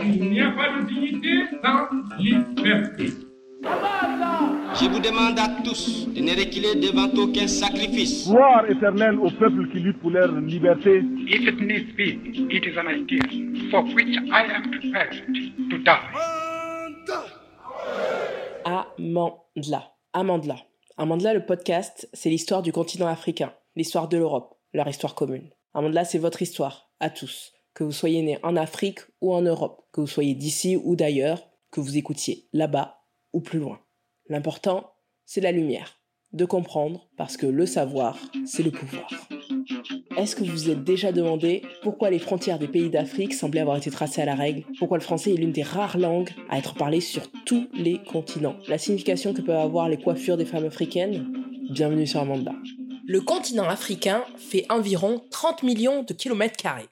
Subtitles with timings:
[0.00, 3.12] Il n'y a pas de dignité sans liberté.
[4.78, 8.28] Je vous demande à tous de ne reculer devant aucun sacrifice.
[8.28, 11.02] Gloire éternelle au peuple qui lutte pour leur liberté.
[11.26, 12.20] If it needs be,
[12.52, 13.22] it is an idea
[13.70, 15.22] for which I am prepared
[15.70, 16.10] to die.
[18.64, 19.92] Amandla.
[20.12, 20.56] Amandla.
[20.98, 25.50] Amandla, le podcast, c'est l'histoire du continent africain, l'histoire de l'Europe, leur histoire commune.
[25.74, 27.52] Amandla, c'est votre histoire, à tous.
[27.76, 31.46] Que vous soyez né en Afrique ou en Europe, que vous soyez d'ici ou d'ailleurs,
[31.70, 33.02] que vous écoutiez là-bas
[33.34, 33.80] ou plus loin.
[34.30, 34.94] L'important,
[35.26, 36.00] c'est la lumière,
[36.32, 39.10] de comprendre, parce que le savoir, c'est le pouvoir.
[40.16, 43.76] Est-ce que vous vous êtes déjà demandé pourquoi les frontières des pays d'Afrique semblaient avoir
[43.76, 44.64] été tracées à la règle?
[44.78, 48.56] Pourquoi le français est l'une des rares langues à être parlée sur tous les continents?
[48.68, 51.30] La signification que peuvent avoir les coiffures des femmes africaines?
[51.68, 52.54] Bienvenue sur Amanda.
[53.06, 56.88] Le continent africain fait environ 30 millions de kilomètres carrés.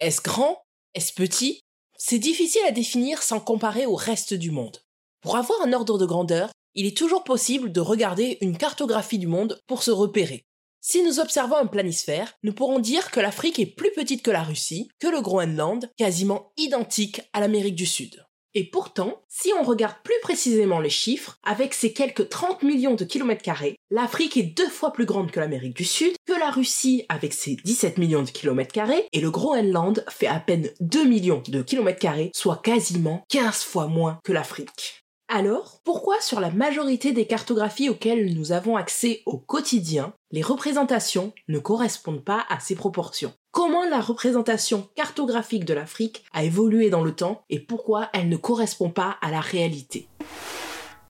[0.00, 0.62] Est-ce grand?
[0.94, 1.62] Est-ce petit?
[1.96, 4.78] C'est difficile à définir sans comparer au reste du monde.
[5.20, 9.26] Pour avoir un ordre de grandeur, il est toujours possible de regarder une cartographie du
[9.26, 10.46] monde pour se repérer.
[10.80, 14.44] Si nous observons un planisphère, nous pourrons dire que l'Afrique est plus petite que la
[14.44, 18.24] Russie, que le Groenland, quasiment identique à l'Amérique du Sud.
[18.58, 23.04] Et pourtant, si on regarde plus précisément les chiffres, avec ses quelques 30 millions de
[23.04, 27.04] kilomètres carrés, l'Afrique est deux fois plus grande que l'Amérique du Sud, que la Russie
[27.08, 31.40] avec ses 17 millions de kilomètres carrés, et le Groenland fait à peine 2 millions
[31.46, 35.04] de kilomètres carrés, soit quasiment 15 fois moins que l'Afrique.
[35.30, 41.34] Alors, pourquoi sur la majorité des cartographies auxquelles nous avons accès au quotidien, les représentations
[41.48, 43.34] ne correspondent pas à ces proportions?
[43.50, 48.38] Comment la représentation cartographique de l'Afrique a évolué dans le temps et pourquoi elle ne
[48.38, 50.08] correspond pas à la réalité?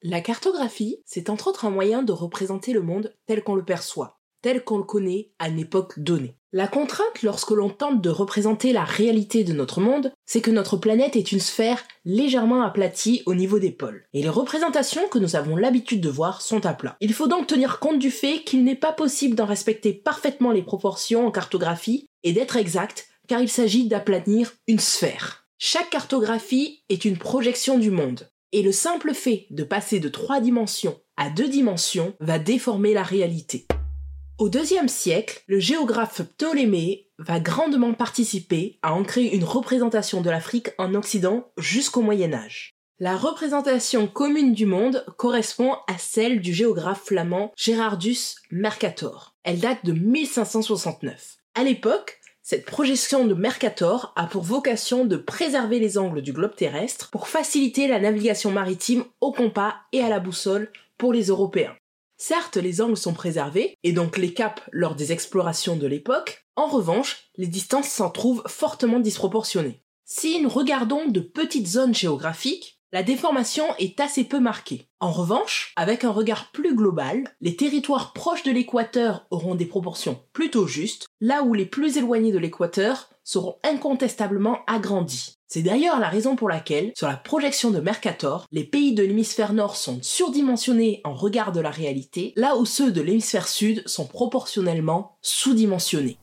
[0.03, 4.18] La cartographie, c'est entre autres un moyen de représenter le monde tel qu'on le perçoit
[4.43, 6.39] tel qu'on le connaît à une époque donnée.
[6.53, 10.79] La contrainte lorsque l'on tente de représenter la réalité de notre monde, c'est que notre
[10.79, 15.37] planète est une sphère légèrement aplatie au niveau des pôles, et les représentations que nous
[15.37, 16.97] avons l'habitude de voir sont à plat.
[17.03, 20.63] Il faut donc tenir compte du fait qu'il n'est pas possible d'en respecter parfaitement les
[20.63, 25.45] proportions en cartographie et d'être exact, car il s'agit d'aplanir une sphère.
[25.59, 30.41] Chaque cartographie est une projection du monde, et le simple fait de passer de trois
[30.41, 33.67] dimensions à deux dimensions va déformer la réalité.
[34.39, 40.71] Au deuxième siècle, le géographe Ptolémée va grandement participer à ancrer une représentation de l'Afrique
[40.79, 42.77] en Occident jusqu'au Moyen Âge.
[43.01, 49.35] La représentation commune du monde correspond à celle du géographe flamand Gerardus Mercator.
[49.43, 51.39] Elle date de 1569.
[51.57, 56.55] À l'époque, cette projection de Mercator a pour vocation de préserver les angles du globe
[56.55, 61.75] terrestre pour faciliter la navigation maritime au compas et à la boussole pour les Européens.
[62.21, 66.67] Certes, les angles sont préservés, et donc les caps lors des explorations de l'époque, en
[66.67, 69.81] revanche, les distances s'en trouvent fortement disproportionnées.
[70.05, 74.89] Si nous regardons de petites zones géographiques, la déformation est assez peu marquée.
[75.01, 80.21] En revanche, avec un regard plus global, les territoires proches de l'équateur auront des proportions
[80.33, 85.39] plutôt justes, là où les plus éloignés de l'équateur seront incontestablement agrandis.
[85.49, 89.53] C'est d'ailleurs la raison pour laquelle, sur la projection de Mercator, les pays de l'hémisphère
[89.53, 94.07] nord sont surdimensionnés en regard de la réalité, là où ceux de l'hémisphère sud sont
[94.07, 96.19] proportionnellement sous-dimensionnés.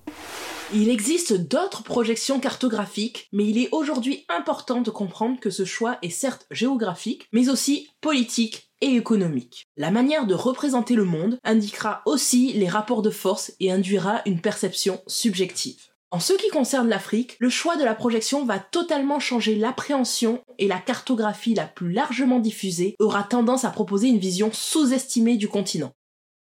[0.78, 5.98] Il existe d'autres projections cartographiques, mais il est aujourd'hui important de comprendre que ce choix
[6.02, 9.68] est certes géographique, mais aussi politique et économique.
[9.78, 14.42] La manière de représenter le monde indiquera aussi les rapports de force et induira une
[14.42, 15.82] perception subjective.
[16.12, 20.68] En ce qui concerne l'Afrique, le choix de la projection va totalement changer l'appréhension et
[20.68, 25.94] la cartographie la plus largement diffusée aura tendance à proposer une vision sous-estimée du continent.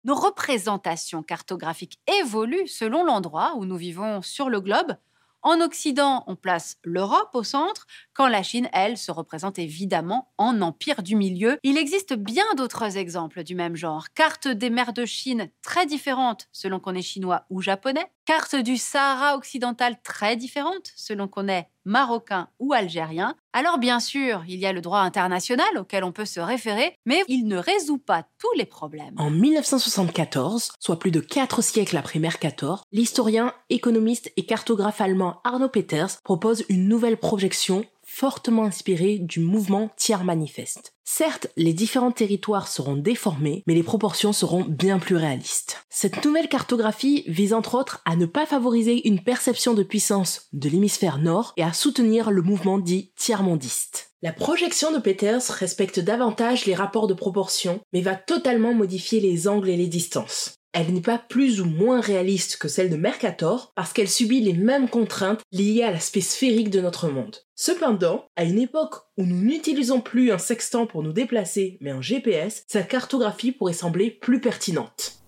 [0.05, 4.97] Nos représentations cartographiques évoluent selon l'endroit où nous vivons sur le globe.
[5.43, 10.61] En Occident, on place l'Europe au centre, quand la Chine, elle, se représente évidemment en
[10.61, 11.57] empire du milieu.
[11.63, 14.07] Il existe bien d'autres exemples du même genre.
[14.13, 18.09] Carte des mers de Chine très différentes selon qu'on est chinois ou japonais.
[18.25, 23.35] Carte du Sahara occidental très différente selon qu'on est marocain ou algérien.
[23.51, 27.21] Alors bien sûr, il y a le droit international auquel on peut se référer, mais
[27.27, 29.13] il ne résout pas tous les problèmes.
[29.17, 35.67] En 1974, soit plus de 4 siècles après Mercator, l'historien, économiste et cartographe allemand Arno
[35.67, 40.93] Peters propose une nouvelle projection fortement inspirée du mouvement tiers manifeste.
[41.03, 45.83] Certes, les différents territoires seront déformés, mais les proportions seront bien plus réalistes.
[45.89, 50.69] Cette nouvelle cartographie vise entre autres à ne pas favoriser une perception de puissance de
[50.69, 54.11] l'hémisphère nord et à soutenir le mouvement dit tiers-mondiste.
[54.21, 59.47] La projection de Peters respecte davantage les rapports de proportion, mais va totalement modifier les
[59.47, 60.59] angles et les distances.
[60.73, 64.53] Elle n'est pas plus ou moins réaliste que celle de Mercator parce qu'elle subit les
[64.53, 67.37] mêmes contraintes liées à l'aspect sphérique de notre monde.
[67.55, 72.01] Cependant, à une époque où nous n'utilisons plus un sextant pour nous déplacer mais un
[72.01, 75.19] GPS, sa cartographie pourrait sembler plus pertinente.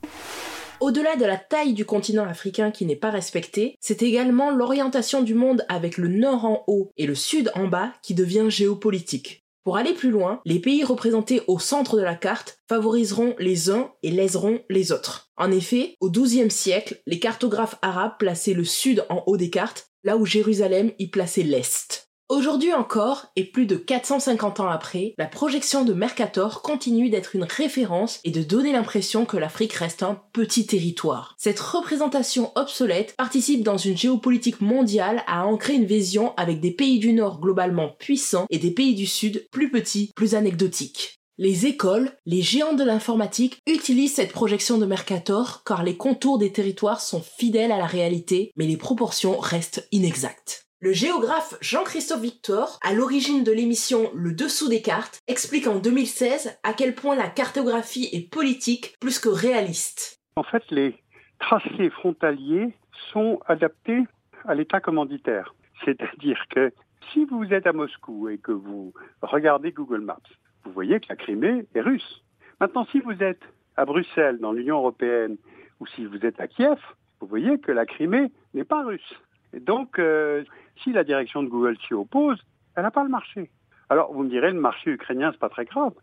[0.81, 5.33] Au-delà de la taille du continent africain qui n'est pas respectée, c'est également l'orientation du
[5.33, 9.44] monde avec le nord en haut et le sud en bas qui devient géopolitique.
[9.65, 13.91] Pour aller plus loin, les pays représentés au centre de la carte favoriseront les uns
[14.03, 15.31] et léseront les autres.
[15.37, 19.89] En effet, au XIIe siècle, les cartographes arabes plaçaient le sud en haut des cartes,
[20.03, 22.11] là où Jérusalem y plaçait l'est.
[22.27, 27.43] Aujourd'hui encore, et plus de 450 ans après, la projection de Mercator continue d'être une
[27.43, 31.35] référence et de donner l'impression que l'Afrique reste un petit territoire.
[31.37, 36.97] Cette représentation obsolète participe dans une géopolitique mondiale à ancrer une vision avec des pays
[36.97, 41.19] du Nord globalement puissants et des pays du Sud plus petits, plus anecdotiques.
[41.37, 46.51] Les écoles, les géants de l'informatique utilisent cette projection de Mercator car les contours des
[46.51, 50.64] territoires sont fidèles à la réalité, mais les proportions restent inexactes.
[50.85, 56.59] Le géographe Jean-Christophe Victor, à l'origine de l'émission Le Dessous des cartes, explique en 2016
[56.61, 60.21] à quel point la cartographie est politique plus que réaliste.
[60.35, 60.95] En fait, les
[61.39, 62.71] tracés frontaliers
[63.11, 64.03] sont adaptés
[64.47, 65.55] à l'état commanditaire.
[65.83, 66.71] C'est-à-dire que
[67.11, 68.93] si vous êtes à Moscou et que vous
[69.23, 70.21] regardez Google Maps,
[70.65, 72.21] vous voyez que la Crimée est russe.
[72.61, 73.41] Maintenant, si vous êtes
[73.75, 75.37] à Bruxelles, dans l'Union européenne,
[75.79, 76.77] ou si vous êtes à Kiev,
[77.21, 79.15] vous voyez que la Crimée n'est pas russe.
[79.59, 80.43] Donc, euh,
[80.83, 82.39] si la direction de Google s'y oppose,
[82.75, 83.49] elle n'a pas le marché.
[83.89, 85.93] Alors, vous me direz, le marché ukrainien, c'est pas très grave.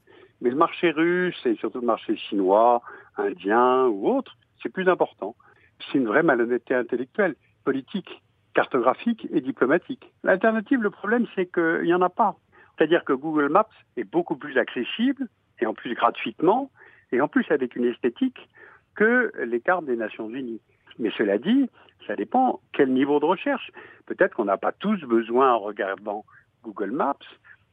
[0.40, 2.82] Mais le marché russe et surtout le marché chinois,
[3.16, 5.37] indien ou autre, c'est plus important.
[5.78, 7.34] C'est une vraie malhonnêteté intellectuelle,
[7.64, 8.22] politique,
[8.54, 10.12] cartographique et diplomatique.
[10.22, 12.37] L'alternative, le problème, c'est qu'il n'y en a pas.
[12.76, 15.28] C'est-à-dire que Google Maps est beaucoup plus accessible,
[15.60, 16.70] et en plus gratuitement,
[17.12, 18.48] et en plus avec une esthétique
[18.94, 20.60] que les cartes des Nations Unies.
[20.98, 21.69] Mais cela dit,
[22.06, 23.70] ça dépend quel niveau de recherche.
[24.06, 26.25] Peut-être qu'on n'a pas tous besoin, en regardant
[26.62, 27.16] Google Maps,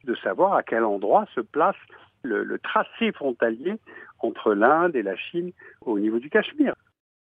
[0.04, 1.76] de savoir à quel endroit se place
[2.22, 3.76] le, tracé frontalier
[4.20, 6.74] entre l'Inde et la Chine au niveau du Cachemire.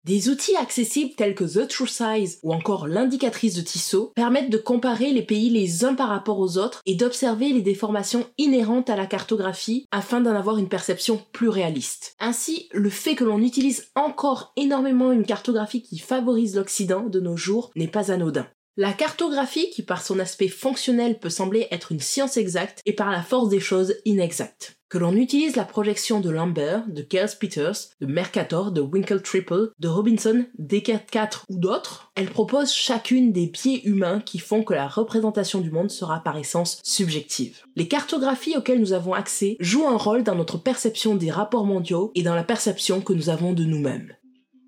[0.07, 4.57] Des outils accessibles tels que The True Size ou encore l'indicatrice de Tissot permettent de
[4.57, 8.95] comparer les pays les uns par rapport aux autres et d'observer les déformations inhérentes à
[8.95, 12.15] la cartographie afin d'en avoir une perception plus réaliste.
[12.21, 17.35] Ainsi, le fait que l'on utilise encore énormément une cartographie qui favorise l'Occident de nos
[17.35, 18.47] jours n'est pas anodin.
[18.77, 23.11] La cartographie, qui par son aspect fonctionnel peut sembler être une science exacte, est par
[23.11, 24.76] la force des choses inexacte.
[24.89, 29.71] Que l'on utilise la projection de Lambert, de Kels Peters, de Mercator, de Winkle Triple,
[29.79, 34.73] de Robinson, Descartes 4 ou d'autres, elle propose chacune des biais humains qui font que
[34.73, 37.63] la représentation du monde sera par essence subjective.
[37.75, 42.13] Les cartographies auxquelles nous avons accès jouent un rôle dans notre perception des rapports mondiaux
[42.15, 44.13] et dans la perception que nous avons de nous-mêmes.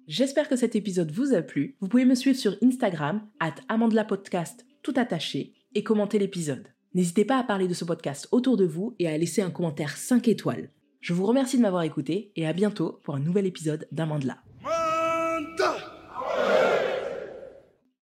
[0.07, 1.77] J'espère que cet épisode vous a plu.
[1.79, 3.55] Vous pouvez me suivre sur Instagram, at
[4.03, 6.67] Podcast, tout attaché, et commenter l'épisode.
[6.95, 9.95] N'hésitez pas à parler de ce podcast autour de vous et à laisser un commentaire
[9.95, 10.69] 5 étoiles.
[11.01, 14.37] Je vous remercie de m'avoir écouté et à bientôt pour un nouvel épisode d'Amandla.